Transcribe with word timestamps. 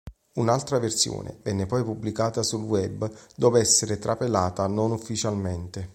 Un'altra 0.37 0.79
versione 0.79 1.37
venne 1.43 1.67
poi 1.67 1.83
pubblicata 1.83 2.41
sul 2.41 2.63
web 2.63 3.07
dopo 3.35 3.57
essere 3.57 3.99
trapelata 3.99 4.65
non 4.65 4.89
ufficialmente. 4.89 5.89